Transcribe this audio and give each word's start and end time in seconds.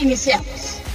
Iniciamos. 0.00 0.85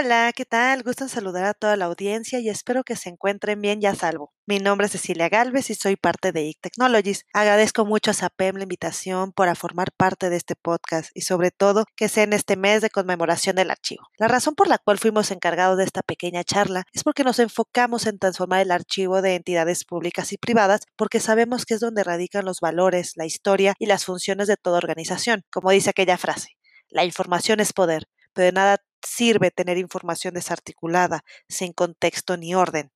Hola, 0.00 0.32
¿qué 0.32 0.44
tal? 0.44 0.84
Gusto 0.84 1.08
saludar 1.08 1.44
a 1.44 1.54
toda 1.54 1.74
la 1.74 1.86
audiencia 1.86 2.38
y 2.38 2.48
espero 2.48 2.84
que 2.84 2.94
se 2.94 3.08
encuentren 3.08 3.60
bien 3.60 3.82
y 3.82 3.86
a 3.86 3.96
salvo. 3.96 4.32
Mi 4.46 4.60
nombre 4.60 4.86
es 4.86 4.92
Cecilia 4.92 5.28
Galvez 5.28 5.70
y 5.70 5.74
soy 5.74 5.96
parte 5.96 6.30
de 6.30 6.44
IC 6.44 6.60
Technologies. 6.60 7.26
Agradezco 7.32 7.84
mucho 7.84 8.12
a 8.12 8.14
SAPEM 8.14 8.58
la 8.58 8.62
invitación 8.62 9.32
para 9.32 9.56
formar 9.56 9.90
parte 9.90 10.30
de 10.30 10.36
este 10.36 10.54
podcast 10.54 11.10
y 11.14 11.22
sobre 11.22 11.50
todo 11.50 11.84
que 11.96 12.08
sea 12.08 12.22
en 12.22 12.32
este 12.32 12.54
mes 12.54 12.80
de 12.80 12.90
conmemoración 12.90 13.56
del 13.56 13.72
archivo. 13.72 14.06
La 14.18 14.28
razón 14.28 14.54
por 14.54 14.68
la 14.68 14.78
cual 14.78 14.98
fuimos 15.00 15.32
encargados 15.32 15.76
de 15.76 15.82
esta 15.82 16.02
pequeña 16.02 16.44
charla 16.44 16.84
es 16.92 17.02
porque 17.02 17.24
nos 17.24 17.40
enfocamos 17.40 18.06
en 18.06 18.20
transformar 18.20 18.60
el 18.60 18.70
archivo 18.70 19.20
de 19.20 19.34
entidades 19.34 19.84
públicas 19.84 20.32
y 20.32 20.38
privadas 20.38 20.82
porque 20.94 21.18
sabemos 21.18 21.66
que 21.66 21.74
es 21.74 21.80
donde 21.80 22.04
radican 22.04 22.44
los 22.44 22.60
valores, 22.60 23.14
la 23.16 23.26
historia 23.26 23.74
y 23.80 23.86
las 23.86 24.04
funciones 24.04 24.46
de 24.46 24.56
toda 24.56 24.78
organización. 24.78 25.42
Como 25.50 25.72
dice 25.72 25.90
aquella 25.90 26.18
frase, 26.18 26.50
la 26.88 27.04
información 27.04 27.58
es 27.58 27.72
poder, 27.72 28.06
pero 28.32 28.46
de 28.46 28.52
nada 28.52 28.76
sirve 29.02 29.50
tener 29.50 29.78
información 29.78 30.34
desarticulada, 30.34 31.24
sin 31.48 31.72
contexto 31.72 32.36
ni 32.36 32.54
orden. 32.54 32.90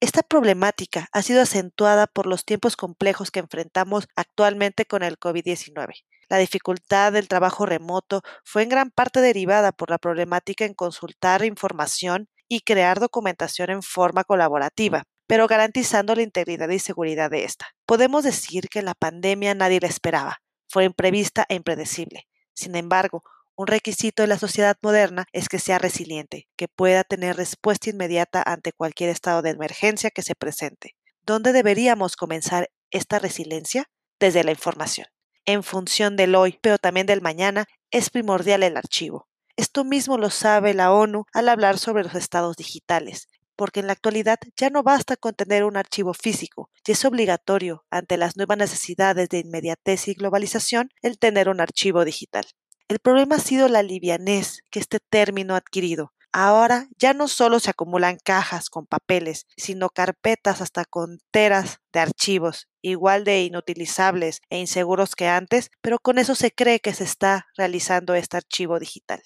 Esta 0.00 0.22
problemática 0.22 1.08
ha 1.12 1.22
sido 1.22 1.40
acentuada 1.40 2.06
por 2.06 2.26
los 2.26 2.44
tiempos 2.44 2.76
complejos 2.76 3.30
que 3.30 3.40
enfrentamos 3.40 4.08
actualmente 4.14 4.84
con 4.84 5.02
el 5.02 5.18
COVID-19. 5.18 6.04
La 6.28 6.38
dificultad 6.38 7.12
del 7.12 7.28
trabajo 7.28 7.66
remoto 7.66 8.22
fue 8.44 8.62
en 8.62 8.68
gran 8.68 8.90
parte 8.90 9.20
derivada 9.20 9.72
por 9.72 9.90
la 9.90 9.98
problemática 9.98 10.64
en 10.64 10.74
consultar 10.74 11.44
información 11.44 12.28
y 12.48 12.60
crear 12.60 13.00
documentación 13.00 13.70
en 13.70 13.82
forma 13.82 14.24
colaborativa, 14.24 15.04
pero 15.26 15.46
garantizando 15.46 16.14
la 16.14 16.22
integridad 16.22 16.68
y 16.68 16.78
seguridad 16.78 17.30
de 17.30 17.44
esta. 17.44 17.68
Podemos 17.86 18.24
decir 18.24 18.68
que 18.68 18.82
la 18.82 18.94
pandemia 18.94 19.54
nadie 19.54 19.80
la 19.80 19.88
esperaba, 19.88 20.42
fue 20.68 20.84
imprevista 20.84 21.46
e 21.48 21.54
impredecible. 21.54 22.28
Sin 22.54 22.74
embargo, 22.76 23.22
un 23.56 23.66
requisito 23.66 24.22
de 24.22 24.26
la 24.26 24.38
sociedad 24.38 24.76
moderna 24.82 25.26
es 25.32 25.48
que 25.48 25.58
sea 25.58 25.78
resiliente, 25.78 26.46
que 26.56 26.68
pueda 26.68 27.04
tener 27.04 27.36
respuesta 27.36 27.88
inmediata 27.88 28.42
ante 28.44 28.72
cualquier 28.72 29.08
estado 29.08 29.40
de 29.40 29.50
emergencia 29.50 30.10
que 30.10 30.22
se 30.22 30.34
presente. 30.34 30.94
¿Dónde 31.22 31.52
deberíamos 31.52 32.16
comenzar 32.16 32.68
esta 32.90 33.18
resiliencia? 33.18 33.88
Desde 34.20 34.44
la 34.44 34.50
información. 34.50 35.06
En 35.46 35.62
función 35.62 36.16
del 36.16 36.34
hoy, 36.34 36.58
pero 36.60 36.78
también 36.78 37.06
del 37.06 37.22
mañana, 37.22 37.66
es 37.90 38.10
primordial 38.10 38.62
el 38.62 38.76
archivo. 38.76 39.26
Esto 39.56 39.84
mismo 39.84 40.18
lo 40.18 40.28
sabe 40.28 40.74
la 40.74 40.92
ONU 40.92 41.24
al 41.32 41.48
hablar 41.48 41.78
sobre 41.78 42.04
los 42.04 42.14
estados 42.14 42.56
digitales, 42.56 43.28
porque 43.56 43.80
en 43.80 43.86
la 43.86 43.94
actualidad 43.94 44.38
ya 44.56 44.68
no 44.68 44.82
basta 44.82 45.16
con 45.16 45.34
tener 45.34 45.64
un 45.64 45.78
archivo 45.78 46.12
físico, 46.12 46.70
y 46.86 46.92
es 46.92 47.04
obligatorio, 47.06 47.86
ante 47.90 48.18
las 48.18 48.36
nuevas 48.36 48.58
necesidades 48.58 49.30
de 49.30 49.38
inmediatez 49.38 50.08
y 50.08 50.14
globalización, 50.14 50.90
el 51.00 51.18
tener 51.18 51.48
un 51.48 51.60
archivo 51.60 52.04
digital. 52.04 52.46
El 52.88 53.00
problema 53.00 53.34
ha 53.34 53.40
sido 53.40 53.68
la 53.68 53.82
livianez 53.82 54.62
que 54.70 54.78
este 54.78 55.00
término 55.00 55.54
ha 55.54 55.56
adquirido. 55.56 56.12
Ahora 56.30 56.88
ya 56.98 57.14
no 57.14 57.26
solo 57.26 57.58
se 57.58 57.70
acumulan 57.70 58.18
cajas 58.22 58.70
con 58.70 58.86
papeles, 58.86 59.46
sino 59.56 59.88
carpetas 59.88 60.60
hasta 60.60 60.84
con 60.84 61.18
teras 61.32 61.80
de 61.92 61.98
archivos, 61.98 62.68
igual 62.82 63.24
de 63.24 63.42
inutilizables 63.42 64.40
e 64.50 64.60
inseguros 64.60 65.16
que 65.16 65.26
antes, 65.26 65.72
pero 65.80 65.98
con 65.98 66.18
eso 66.18 66.36
se 66.36 66.52
cree 66.52 66.78
que 66.78 66.94
se 66.94 67.02
está 67.02 67.48
realizando 67.56 68.14
este 68.14 68.36
archivo 68.36 68.78
digital. 68.78 69.20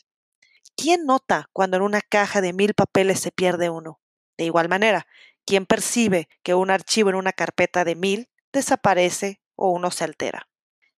¿Quién 0.74 1.04
nota 1.04 1.50
cuando 1.52 1.76
en 1.76 1.82
una 1.82 2.00
caja 2.00 2.40
de 2.40 2.54
mil 2.54 2.72
papeles 2.72 3.20
se 3.20 3.30
pierde 3.30 3.68
uno? 3.68 4.00
De 4.38 4.44
igual 4.46 4.70
manera, 4.70 5.06
¿quién 5.44 5.66
percibe 5.66 6.30
que 6.42 6.54
un 6.54 6.70
archivo 6.70 7.10
en 7.10 7.16
una 7.16 7.34
carpeta 7.34 7.84
de 7.84 7.94
mil 7.94 8.30
desaparece 8.52 9.42
o 9.54 9.68
uno 9.70 9.90
se 9.90 10.04
altera? 10.04 10.49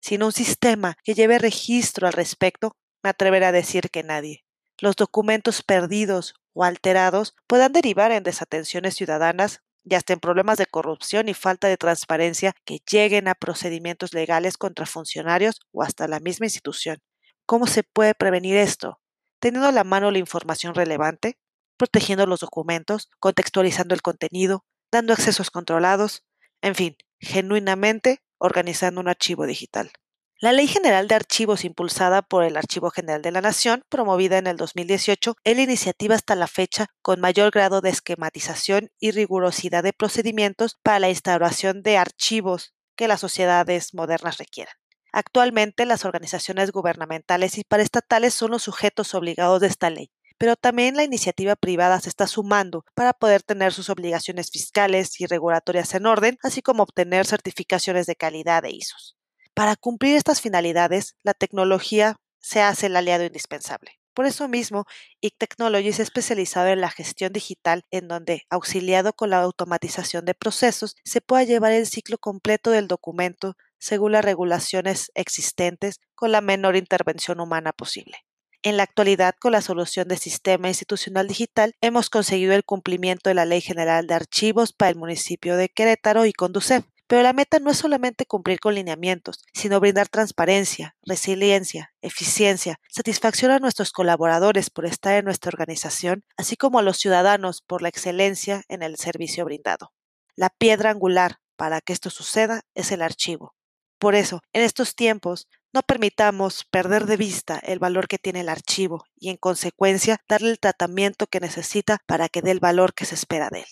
Sin 0.01 0.23
un 0.23 0.31
sistema 0.31 0.97
que 1.03 1.13
lleve 1.13 1.37
registro 1.37 2.07
al 2.07 2.13
respecto, 2.13 2.75
me 3.03 3.11
atreveré 3.11 3.45
a 3.45 3.51
decir 3.51 3.89
que 3.91 4.03
nadie. 4.03 4.43
Los 4.79 4.95
documentos 4.95 5.61
perdidos 5.61 6.33
o 6.53 6.63
alterados 6.63 7.35
puedan 7.47 7.71
derivar 7.71 8.11
en 8.11 8.23
desatenciones 8.23 8.95
ciudadanas 8.95 9.61
y 9.83 9.93
hasta 9.93 10.13
en 10.13 10.19
problemas 10.19 10.57
de 10.57 10.65
corrupción 10.65 11.29
y 11.29 11.35
falta 11.35 11.67
de 11.67 11.77
transparencia 11.77 12.53
que 12.65 12.79
lleguen 12.89 13.27
a 13.27 13.35
procedimientos 13.35 14.13
legales 14.13 14.57
contra 14.57 14.87
funcionarios 14.87 15.59
o 15.71 15.83
hasta 15.83 16.07
la 16.07 16.19
misma 16.19 16.47
institución. 16.47 16.97
¿Cómo 17.45 17.67
se 17.67 17.83
puede 17.83 18.15
prevenir 18.15 18.57
esto? 18.57 18.99
Teniendo 19.39 19.67
a 19.67 19.71
la 19.71 19.83
mano 19.83 20.09
la 20.09 20.19
información 20.19 20.73
relevante, 20.73 21.37
protegiendo 21.77 22.25
los 22.25 22.39
documentos, 22.39 23.09
contextualizando 23.19 23.93
el 23.93 24.01
contenido, 24.01 24.65
dando 24.91 25.13
accesos 25.13 25.51
controlados, 25.51 26.23
en 26.61 26.75
fin, 26.75 26.95
genuinamente 27.19 28.21
organizando 28.41 28.99
un 28.99 29.07
archivo 29.07 29.45
digital. 29.45 29.91
La 30.39 30.51
Ley 30.51 30.65
General 30.65 31.07
de 31.07 31.13
Archivos 31.13 31.63
impulsada 31.63 32.23
por 32.23 32.43
el 32.43 32.57
Archivo 32.57 32.89
General 32.89 33.21
de 33.21 33.29
la 33.29 33.41
Nación, 33.41 33.83
promovida 33.89 34.39
en 34.39 34.47
el 34.47 34.57
2018, 34.57 35.35
es 35.43 35.55
la 35.55 35.61
iniciativa 35.61 36.15
hasta 36.15 36.33
la 36.33 36.47
fecha 36.47 36.87
con 37.03 37.21
mayor 37.21 37.51
grado 37.51 37.79
de 37.79 37.91
esquematización 37.91 38.89
y 38.99 39.11
rigurosidad 39.11 39.83
de 39.83 39.93
procedimientos 39.93 40.79
para 40.81 40.97
la 40.97 41.09
instauración 41.09 41.83
de 41.83 41.97
archivos 41.97 42.73
que 42.95 43.07
las 43.07 43.19
sociedades 43.19 43.93
modernas 43.93 44.39
requieran. 44.39 44.73
Actualmente 45.13 45.85
las 45.85 46.05
organizaciones 46.05 46.71
gubernamentales 46.71 47.59
y 47.59 47.63
paraestatales 47.63 48.33
son 48.33 48.49
los 48.49 48.63
sujetos 48.63 49.13
obligados 49.13 49.61
de 49.61 49.67
esta 49.67 49.91
ley, 49.91 50.09
pero 50.41 50.55
también 50.55 50.95
la 50.95 51.03
iniciativa 51.03 51.55
privada 51.55 51.99
se 51.99 52.09
está 52.09 52.25
sumando 52.25 52.83
para 52.95 53.13
poder 53.13 53.43
tener 53.43 53.73
sus 53.73 53.91
obligaciones 53.91 54.49
fiscales 54.49 55.21
y 55.21 55.27
regulatorias 55.27 55.93
en 55.93 56.07
orden, 56.07 56.39
así 56.41 56.63
como 56.63 56.81
obtener 56.81 57.27
certificaciones 57.27 58.07
de 58.07 58.15
calidad 58.15 58.63
de 58.63 58.71
ISOs. 58.71 59.15
Para 59.53 59.75
cumplir 59.75 60.17
estas 60.17 60.41
finalidades, 60.41 61.15
la 61.21 61.35
tecnología 61.35 62.15
se 62.39 62.59
hace 62.59 62.87
el 62.87 62.95
aliado 62.95 63.23
indispensable. 63.23 63.99
Por 64.15 64.25
eso 64.25 64.47
mismo, 64.47 64.85
IC 65.21 65.45
es 65.85 65.99
especializado 65.99 66.69
en 66.69 66.81
la 66.81 66.89
gestión 66.89 67.33
digital, 67.33 67.85
en 67.91 68.07
donde, 68.07 68.47
auxiliado 68.49 69.13
con 69.13 69.29
la 69.29 69.43
automatización 69.43 70.25
de 70.25 70.33
procesos, 70.33 70.95
se 71.03 71.21
pueda 71.21 71.43
llevar 71.43 71.71
el 71.71 71.85
ciclo 71.85 72.17
completo 72.17 72.71
del 72.71 72.87
documento 72.87 73.57
según 73.77 74.13
las 74.13 74.25
regulaciones 74.25 75.11
existentes 75.13 75.99
con 76.15 76.31
la 76.31 76.41
menor 76.41 76.77
intervención 76.77 77.39
humana 77.39 77.73
posible. 77.73 78.25
En 78.63 78.77
la 78.77 78.83
actualidad, 78.83 79.33
con 79.39 79.53
la 79.53 79.61
solución 79.61 80.07
de 80.07 80.17
Sistema 80.17 80.67
Institucional 80.67 81.27
Digital, 81.27 81.73
hemos 81.81 82.11
conseguido 82.11 82.53
el 82.53 82.63
cumplimiento 82.63 83.31
de 83.31 83.33
la 83.33 83.45
Ley 83.45 83.59
General 83.59 84.05
de 84.05 84.13
Archivos 84.13 84.71
para 84.71 84.91
el 84.91 84.97
municipio 84.97 85.57
de 85.57 85.69
Querétaro 85.69 86.27
y 86.27 86.33
Conducef. 86.33 86.85
Pero 87.07 87.23
la 87.23 87.33
meta 87.33 87.57
no 87.57 87.71
es 87.71 87.79
solamente 87.79 88.27
cumplir 88.27 88.59
con 88.59 88.75
lineamientos, 88.75 89.43
sino 89.51 89.79
brindar 89.79 90.09
transparencia, 90.09 90.95
resiliencia, 91.01 91.91
eficiencia, 92.03 92.79
satisfacción 92.87 93.49
a 93.49 93.57
nuestros 93.57 93.91
colaboradores 93.91 94.69
por 94.69 94.85
estar 94.85 95.15
en 95.15 95.25
nuestra 95.25 95.49
organización, 95.49 96.23
así 96.37 96.55
como 96.55 96.77
a 96.77 96.83
los 96.83 96.97
ciudadanos 96.97 97.63
por 97.63 97.81
la 97.81 97.89
excelencia 97.89 98.63
en 98.67 98.83
el 98.83 98.97
servicio 98.97 99.43
brindado. 99.43 99.91
La 100.35 100.51
piedra 100.51 100.91
angular 100.91 101.39
para 101.55 101.81
que 101.81 101.93
esto 101.93 102.11
suceda 102.11 102.61
es 102.75 102.91
el 102.91 103.01
archivo. 103.01 103.55
Por 103.97 104.13
eso, 104.15 104.41
en 104.53 104.61
estos 104.61 104.95
tiempos, 104.95 105.47
no 105.73 105.81
permitamos 105.83 106.65
perder 106.65 107.05
de 107.05 107.17
vista 107.17 107.59
el 107.63 107.79
valor 107.79 108.07
que 108.07 108.17
tiene 108.17 108.41
el 108.41 108.49
archivo 108.49 109.05
y, 109.15 109.29
en 109.29 109.37
consecuencia, 109.37 110.21
darle 110.27 110.49
el 110.49 110.59
tratamiento 110.59 111.27
que 111.27 111.39
necesita 111.39 111.99
para 112.05 112.29
que 112.29 112.41
dé 112.41 112.51
el 112.51 112.59
valor 112.59 112.93
que 112.93 113.05
se 113.05 113.15
espera 113.15 113.49
de 113.49 113.59
él. 113.59 113.67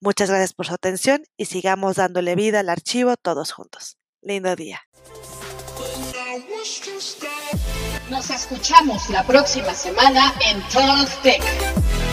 Muchas 0.00 0.28
gracias 0.28 0.52
por 0.52 0.66
su 0.66 0.74
atención 0.74 1.24
y 1.36 1.46
sigamos 1.46 1.96
dándole 1.96 2.34
vida 2.34 2.60
al 2.60 2.68
archivo 2.68 3.16
todos 3.16 3.52
juntos. 3.52 3.96
Lindo 4.22 4.54
día. 4.56 4.82
Nos 8.10 8.30
escuchamos 8.30 9.10
la 9.10 9.24
próxima 9.24 9.74
semana 9.74 10.34
en 10.48 10.60
Talk 10.68 11.22
Tech. 11.22 12.05